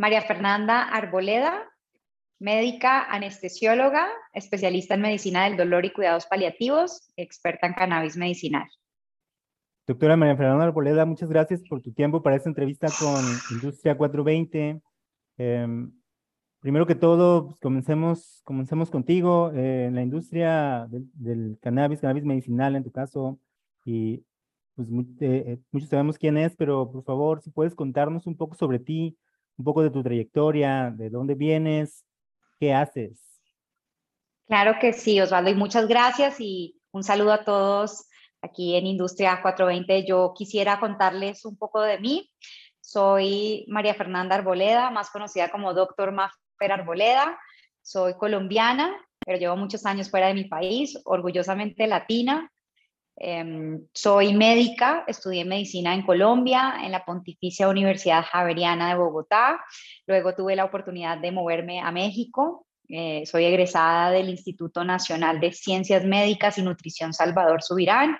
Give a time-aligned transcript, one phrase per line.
[0.00, 1.70] María Fernanda Arboleda,
[2.38, 8.66] médica anestesióloga, especialista en medicina del dolor y cuidados paliativos, experta en cannabis medicinal.
[9.86, 14.80] Doctora María Fernanda Arboleda, muchas gracias por tu tiempo para esta entrevista con Industria 420.
[15.36, 15.92] Em,
[16.60, 22.74] primero que todo, pues, comencemos, comencemos contigo eh, en la industria del, cannabis, cannabis medicinal
[22.74, 23.38] en tu caso,
[23.84, 24.24] y
[24.76, 24.88] pues
[25.20, 29.18] eh, muchos sabemos quién es, pero por favor, si puedes contarnos un poco sobre ti,
[29.60, 32.06] un poco de tu trayectoria, de dónde vienes,
[32.58, 33.20] qué haces.
[34.46, 38.06] Claro que sí, Osvaldo, y muchas gracias y un saludo a todos
[38.40, 40.06] aquí en Industria 420.
[40.06, 42.30] Yo quisiera contarles un poco de mí.
[42.80, 47.38] Soy María Fernanda Arboleda, más conocida como Doctor Maffer Arboleda.
[47.82, 52.50] Soy colombiana, pero llevo muchos años fuera de mi país, orgullosamente latina.
[53.22, 59.62] Em, soy médica, estudié medicina en Colombia, en la Pontificia Universidad Javeriana de Bogotá.
[60.06, 62.66] Luego tuve la oportunidad de moverme a México.
[62.88, 68.16] Eh, soy egresada del Instituto Nacional de Ciencias Médicas y Nutrición Salvador Subirán,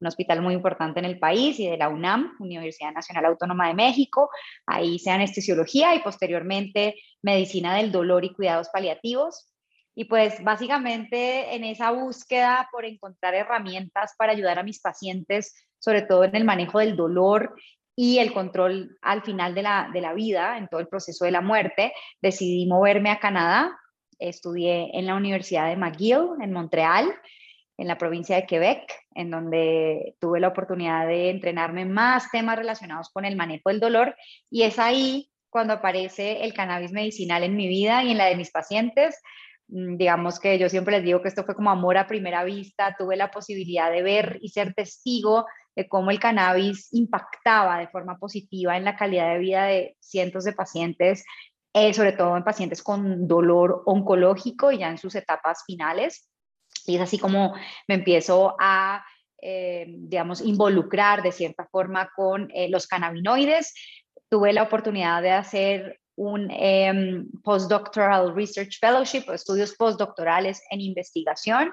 [0.00, 3.74] un hospital muy importante en el país, y de la UNAM, Universidad Nacional Autónoma de
[3.74, 4.30] México.
[4.66, 9.53] Ahí hice anestesiología y posteriormente medicina del dolor y cuidados paliativos.
[9.94, 16.02] Y pues básicamente en esa búsqueda por encontrar herramientas para ayudar a mis pacientes, sobre
[16.02, 17.54] todo en el manejo del dolor
[17.96, 21.30] y el control al final de la, de la vida, en todo el proceso de
[21.30, 23.78] la muerte, decidí moverme a Canadá.
[24.18, 27.12] Estudié en la Universidad de McGill, en Montreal,
[27.76, 33.10] en la provincia de Quebec, en donde tuve la oportunidad de entrenarme más temas relacionados
[33.10, 34.16] con el manejo del dolor.
[34.50, 38.36] Y es ahí cuando aparece el cannabis medicinal en mi vida y en la de
[38.36, 39.20] mis pacientes,
[39.74, 43.16] digamos que yo siempre les digo que esto fue como amor a primera vista, tuve
[43.16, 48.76] la posibilidad de ver y ser testigo de cómo el cannabis impactaba de forma positiva
[48.76, 51.24] en la calidad de vida de cientos de pacientes,
[51.72, 56.30] eh, sobre todo en pacientes con dolor oncológico y ya en sus etapas finales.
[56.86, 57.54] Y es así como
[57.88, 59.04] me empiezo a,
[59.42, 63.74] eh, digamos, involucrar de cierta forma con eh, los cannabinoides.
[64.30, 71.70] Tuve la oportunidad de hacer un em, Postdoctoral Research Fellowship, estudios postdoctorales en investigación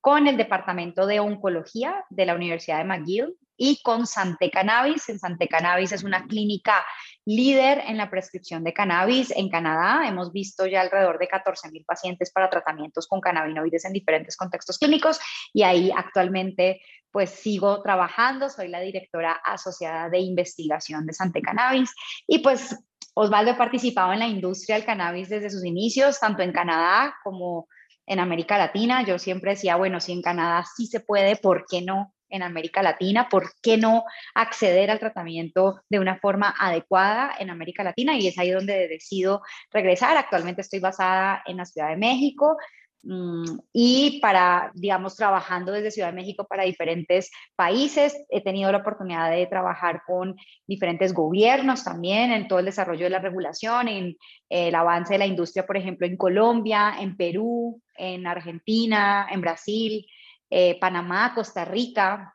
[0.00, 5.08] con el Departamento de Oncología de la Universidad de McGill y con Sante Cannabis.
[5.08, 6.84] En Sante Cannabis es una clínica
[7.24, 10.06] líder en la prescripción de cannabis en Canadá.
[10.06, 14.78] Hemos visto ya alrededor de 14 mil pacientes para tratamientos con cannabinoides en diferentes contextos
[14.78, 15.20] clínicos
[15.52, 21.94] y ahí actualmente pues sigo trabajando, soy la directora asociada de investigación de Sante Cannabis
[22.26, 22.76] y pues
[23.14, 27.68] Osvaldo ha participado en la industria del cannabis desde sus inicios, tanto en Canadá como
[28.06, 29.02] en América Latina.
[29.04, 32.82] Yo siempre decía, bueno, si en Canadá sí se puede, ¿por qué no en América
[32.82, 33.28] Latina?
[33.28, 34.04] ¿Por qué no
[34.34, 38.16] acceder al tratamiento de una forma adecuada en América Latina?
[38.16, 40.16] Y es ahí donde decido regresar.
[40.16, 42.56] Actualmente estoy basada en la Ciudad de México.
[43.06, 48.16] Mm, y para, digamos, trabajando desde Ciudad de México para diferentes países.
[48.30, 53.10] He tenido la oportunidad de trabajar con diferentes gobiernos también en todo el desarrollo de
[53.10, 54.16] la regulación, en
[54.48, 60.06] el avance de la industria, por ejemplo, en Colombia, en Perú, en Argentina, en Brasil,
[60.48, 62.34] eh, Panamá, Costa Rica,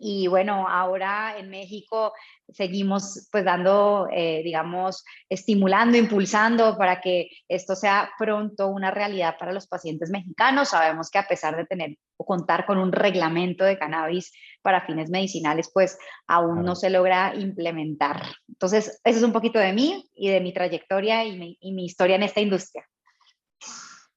[0.00, 2.14] y bueno, ahora en México
[2.48, 9.52] seguimos pues dando, eh, digamos, estimulando, impulsando para que esto sea pronto una realidad para
[9.52, 10.70] los pacientes mexicanos.
[10.70, 15.10] Sabemos que a pesar de tener o contar con un reglamento de cannabis para fines
[15.10, 18.22] medicinales, pues aún no se logra implementar.
[18.48, 21.84] Entonces, eso es un poquito de mí y de mi trayectoria y mi, y mi
[21.84, 22.86] historia en esta industria.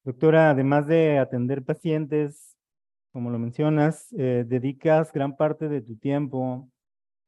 [0.06, 2.53] Doctora, además de atender pacientes,
[3.14, 6.68] como lo mencionas, eh, dedicas gran parte de tu tiempo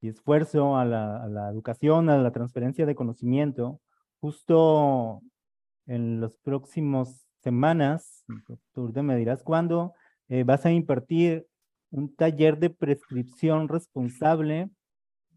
[0.02, 3.80] y esfuerzo a la, educación, a la transferencia de conocimiento.
[4.20, 5.22] Justo
[5.86, 8.26] en los próximos semanas,
[8.74, 9.94] tú me dirás cuándo,
[10.28, 11.46] eh, vas a impartir
[11.92, 14.72] un taller de prescripción responsable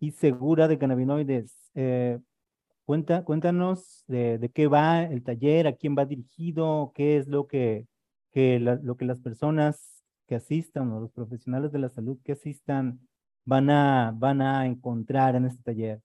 [0.00, 1.70] y segura de cannabinoides.
[1.74, 2.18] Eh,
[2.86, 7.86] cuenta, cuéntanos de, qué va el taller, a quién va dirigido, qué es lo que,
[8.32, 9.97] que lo que las personas
[10.28, 13.00] que asistan o los profesionales de la salud que asistan
[13.44, 16.00] van a, van a encontrar en este taller?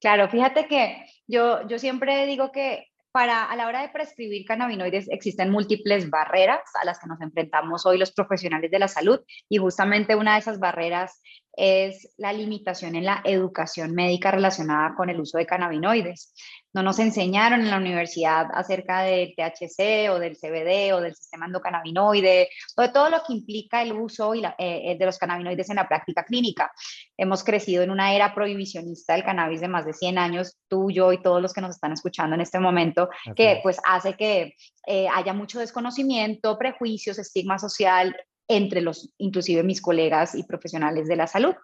[0.00, 5.08] Claro, fíjate que yo, yo siempre digo que para a la hora de prescribir cannabinoides
[5.10, 9.58] existen múltiples barreras a las que nos enfrentamos hoy los profesionales de la salud y
[9.58, 11.22] justamente una de esas barreras
[11.54, 16.34] es la limitación en la educación médica relacionada con el uso de cannabinoides.
[16.74, 21.44] No nos enseñaron en la universidad acerca del THC o del CBD o del sistema
[21.44, 25.76] endocannabinoide o de todo lo que implica el uso y eh, de los cannabinoides en
[25.76, 26.72] la práctica clínica.
[27.18, 31.12] Hemos crecido en una era prohibicionista del cannabis de más de 100 años, tú, yo
[31.12, 34.54] y todos los que nos están escuchando en este momento, que pues hace que
[34.86, 38.16] eh, haya mucho desconocimiento, prejuicios, estigma social
[38.56, 41.54] entre los, inclusive mis colegas y profesionales de la salud.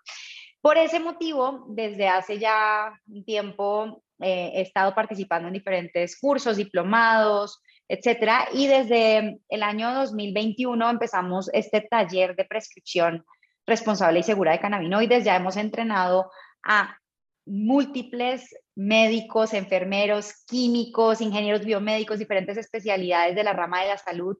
[0.60, 6.56] Por ese motivo, desde hace ya un tiempo eh, he estado participando en diferentes cursos,
[6.56, 13.24] diplomados, etcétera, y desde el año 2021 empezamos este taller de prescripción
[13.66, 15.24] responsable y segura de cannabinoides.
[15.24, 16.30] Ya hemos entrenado
[16.64, 16.98] a
[17.46, 24.36] múltiples médicos, enfermeros, químicos, ingenieros biomédicos, diferentes especialidades de la rama de la salud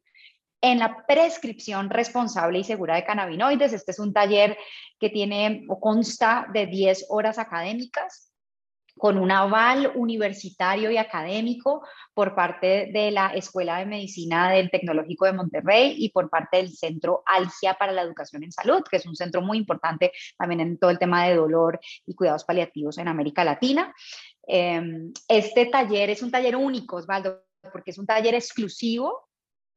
[0.60, 3.72] en la prescripción responsable y segura de cannabinoides.
[3.72, 4.56] Este es un taller
[4.98, 8.28] que tiene o consta de 10 horas académicas
[8.98, 15.24] con un aval universitario y académico por parte de la Escuela de Medicina del Tecnológico
[15.24, 19.06] de Monterrey y por parte del Centro Algia para la Educación en Salud, que es
[19.06, 23.08] un centro muy importante también en todo el tema de dolor y cuidados paliativos en
[23.08, 23.94] América Latina.
[24.46, 29.27] Em, este taller es un taller único, Osvaldo, porque es un taller exclusivo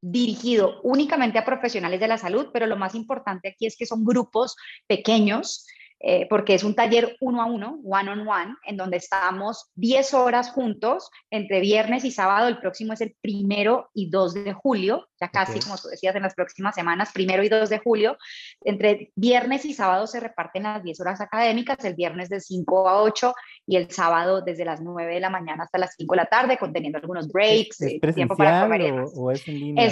[0.01, 4.03] dirigido únicamente a profesionales de la salud, pero lo más importante aquí es que son
[4.03, 4.56] grupos
[4.88, 5.68] pequeños
[6.03, 10.15] eh, porque es un taller uno a uno, one on one, en donde estamos 10
[10.15, 12.48] horas juntos entre viernes y sábado.
[12.48, 16.24] El próximo es el primero y 2 de julio, ya casi como tú decías en
[16.24, 18.18] las próximas semanas, primero y 2 de julio.
[18.62, 23.03] Entre viernes y sábado se reparten las 10 horas académicas, el viernes de 5 a
[23.03, 23.33] 8
[23.68, 26.57] y el sábado desde las 9 de la mañana hasta las 5 de la tarde,
[26.57, 28.68] conteniendo algunos breaks, ¿Es, eh, tiempo para
[29.15, 29.92] o, es en línea?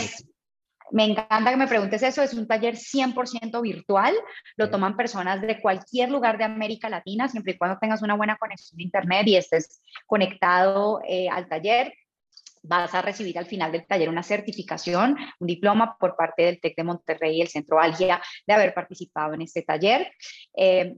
[0.91, 4.15] Me encanta que me preguntes eso, es un taller 100% virtual,
[4.55, 8.37] lo toman personas de cualquier lugar de América Latina, siempre y cuando tengas una buena
[8.37, 11.93] conexión de Internet y estés conectado eh, al taller.
[12.61, 16.75] Vas a recibir al final del taller una certificación, un diploma por parte del TEC
[16.75, 20.11] de Monterrey y el Centro Algia de haber participado en este taller.
[20.57, 20.95] Eh,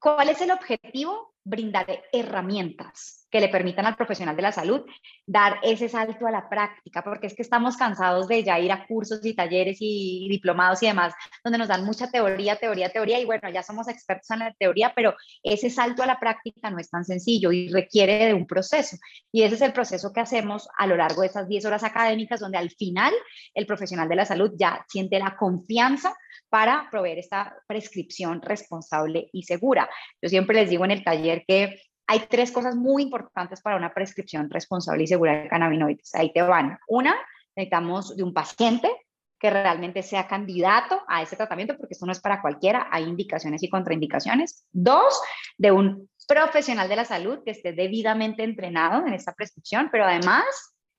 [0.00, 1.34] ¿Cuál es el objetivo?
[1.44, 4.82] Brindar herramientas que le permitan al profesional de la salud
[5.26, 8.86] dar ese salto a la práctica, porque es que estamos cansados de ya ir a
[8.86, 13.24] cursos y talleres y diplomados y demás, donde nos dan mucha teoría, teoría, teoría, y
[13.24, 16.88] bueno, ya somos expertos en la teoría, pero ese salto a la práctica no es
[16.88, 18.98] tan sencillo y requiere de un proceso.
[19.32, 22.38] Y ese es el proceso que hacemos a lo largo de esas 10 horas académicas,
[22.38, 23.12] donde al final
[23.52, 26.14] el profesional de la salud ya siente la confianza
[26.48, 29.90] para proveer esta prescripción responsable y segura.
[30.22, 33.92] Yo siempre les digo en el taller que hay tres cosas muy importantes para una
[33.94, 36.14] prescripción responsable y segura de cannabinoides.
[36.14, 36.78] Ahí te van.
[36.88, 37.14] Una,
[37.56, 38.90] necesitamos de un paciente
[39.38, 43.62] que realmente sea candidato a ese tratamiento, porque esto no es para cualquiera, hay indicaciones
[43.62, 44.66] y contraindicaciones.
[44.72, 45.20] Dos,
[45.58, 50.44] de un profesional de la salud que esté debidamente entrenado en esta prescripción, pero además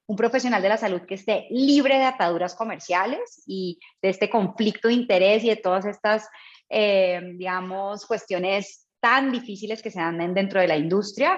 [0.07, 4.87] un profesional de la salud que esté libre de ataduras comerciales y de este conflicto
[4.87, 6.29] de interés y de todas estas,
[6.69, 11.37] eh, digamos, cuestiones tan difíciles que se dan dentro de la industria,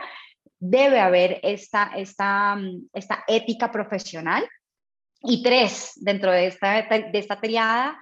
[0.57, 4.47] debe haber esta, esta, mm, esta ética profesional.
[5.21, 7.99] Y tres, dentro de esta, de esta triada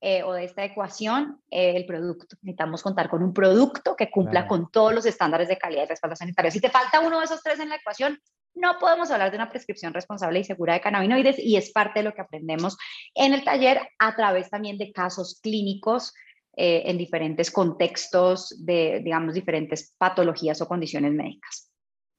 [0.00, 2.36] eh, o de esta ecuación, eh, el producto.
[2.42, 6.14] Necesitamos contar con un producto que cumpla con todos los estándares de calidad y respaldo
[6.14, 6.52] sanitario.
[6.52, 8.20] Si te falta uno de esos tres en la ecuación,
[8.54, 12.04] no podemos hablar de una prescripción responsable y segura de cannabinoides y es parte de
[12.04, 12.76] lo que aprendemos
[13.16, 16.12] en el taller a través también de casos clínicos
[16.60, 21.70] eh, en diferentes contextos de, digamos, diferentes patologías o condiciones médicas.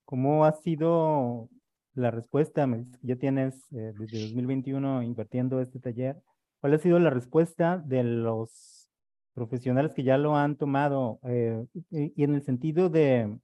[0.05, 1.49] ¿Cómo ha sido
[1.93, 2.65] la respuesta?
[3.01, 6.15] Ya tienes eh, desde 2021 invirtiendo este taller.
[6.61, 8.89] ¿Cuál ha sido la respuesta de los
[9.33, 11.19] profesionales que ya lo han tomado?
[11.23, 13.37] Eh, y en el sentido de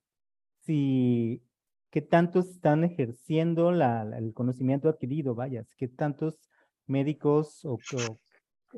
[0.62, 1.44] si
[1.92, 6.40] qué tantos están ejerciendo el conocimiento adquirido, vaya, qué tantos
[6.88, 7.80] médicos o,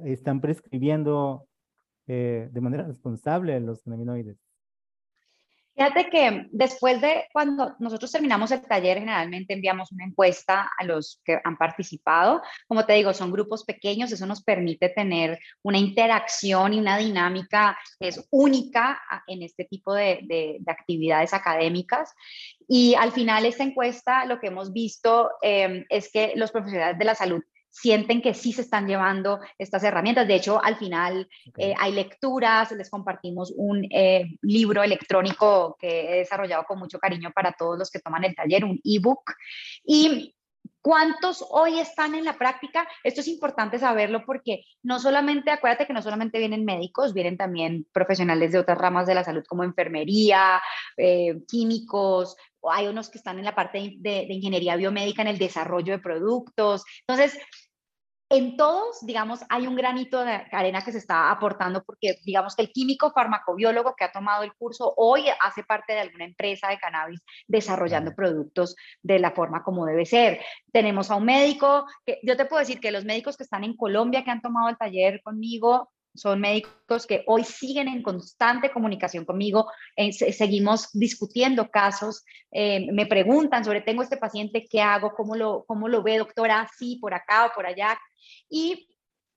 [0.04, 1.48] están prescribiendo
[2.08, 4.38] eh, de manera responsable los cannabinoides?
[5.78, 11.22] Fíjate que después de cuando nosotros terminamos el taller, generalmente enviamos una encuesta a los
[11.24, 12.42] que han participado.
[12.68, 17.78] Como te digo, son grupos pequeños, eso nos permite tener una interacción y una dinámica
[18.00, 22.12] que es única en este tipo de, de, actividades académicas.
[22.68, 27.06] Y al final, esta encuesta, lo que hemos visto eh, es que los profesionales de
[27.06, 30.28] la salud sienten que sí se están llevando estas herramientas.
[30.28, 36.18] De hecho, al final eh, hay lecturas, les compartimos un eh, libro electrónico que he
[36.20, 39.34] desarrollado con mucho cariño para todos los que toman el taller, un ebook.
[39.86, 40.34] Y
[40.88, 42.88] ¿Cuántos hoy están en la práctica?
[43.04, 47.86] Esto es importante saberlo porque no solamente, acuérdate que no solamente vienen médicos, vienen también
[47.92, 50.62] profesionales de otras ramas de la salud como enfermería,
[50.96, 55.30] eh, químicos, o hay unos que están en la parte de, de ingeniería biomédica, en
[55.30, 56.84] el desarrollo de productos.
[57.08, 57.40] Entonces,
[58.30, 62.64] en todos, digamos, hay un granito de arena que se está aportando porque, digamos, que
[62.64, 66.78] el químico farmacobiólogo que ha tomado el curso hoy hace parte de alguna empresa de
[66.78, 70.42] cannabis desarrollando productos de la forma como debe ser.
[70.74, 73.78] Tenemos a un médico, que yo te puedo decir que los médicos que están en
[73.78, 79.24] Colombia que han tomado el taller conmigo son médicos que hoy siguen en constante comunicación
[79.24, 79.68] conmigo,
[80.12, 85.14] seguimos discutiendo casos, eh, me preguntan sobre, tengo este paciente, ¿qué hago?
[85.16, 86.70] ¿Cómo lo, cómo lo ve, doctora?
[86.78, 87.98] Sí, por acá o por allá.
[88.50, 88.90] Y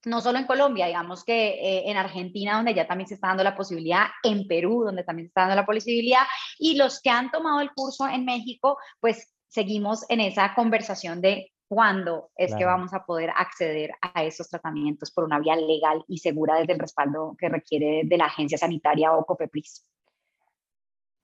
[0.05, 3.43] no solo en Colombia, digamos que eh, en Argentina, donde ya también se está dando
[3.43, 6.23] la posibilidad, en Perú, donde también se está dando la posibilidad,
[6.57, 11.50] y los que han tomado el curso en México, pues seguimos en esa conversación de
[11.71, 16.17] cuándo es que vamos a poder acceder a esos tratamientos por una vía legal y
[16.17, 19.87] segura desde el respaldo que requiere de la agencia sanitaria o COPEPRIS.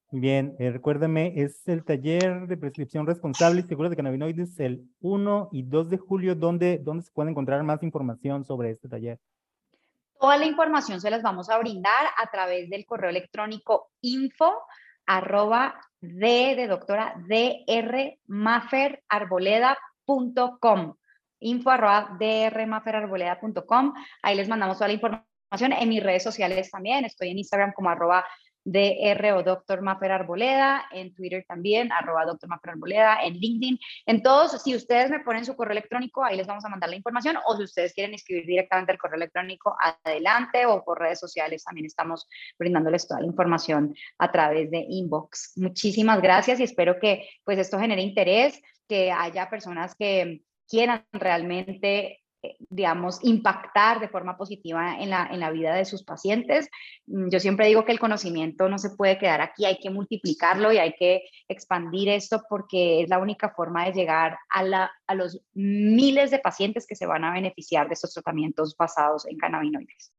[0.09, 5.49] Bien, eh, recuérdame, es el taller de prescripción responsable y segura de cannabinoides el 1
[5.51, 6.33] y 2 de julio.
[6.33, 9.19] ¿Dónde, ¿Dónde se puede encontrar más información sobre este taller?
[10.17, 14.53] Toda la información se las vamos a brindar a través del correo electrónico info
[15.05, 18.17] arroba de, de doctora dr
[21.39, 23.93] info arroba drmaferarboleda.com.
[24.23, 27.05] Ahí les mandamos toda la información en mis redes sociales también.
[27.05, 28.25] Estoy en Instagram como arroba
[28.69, 29.81] DR o Dr.
[29.81, 32.49] Maffer Arboleda, en Twitter también, arroba Dr.
[32.49, 36.47] Maffer Arboleda, en LinkedIn, en todos, si ustedes me ponen su correo electrónico, ahí les
[36.47, 40.65] vamos a mandar la información, o si ustedes quieren escribir directamente el correo electrónico, adelante,
[40.65, 42.27] o por redes sociales, también estamos
[42.59, 45.53] brindándoles toda la información a través de inbox.
[45.55, 52.19] Muchísimas gracias y espero que pues esto genere interés, que haya personas que quieran realmente
[52.69, 56.69] digamos, impactar de forma positiva en la, en la vida de sus pacientes.
[57.07, 60.71] Mm, yo siempre digo que el conocimiento no se puede quedar aquí, hay que multiplicarlo
[60.71, 65.15] y hay que expandir esto porque es la única forma de llegar a, la, a
[65.15, 70.13] los miles de pacientes que se van a beneficiar de estos tratamientos basados en cannabinoides.